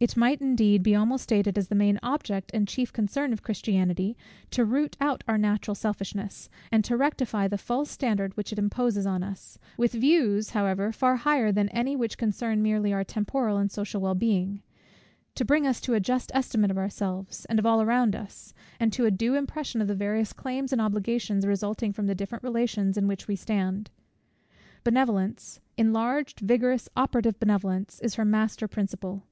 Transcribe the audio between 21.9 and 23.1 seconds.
from the different relations in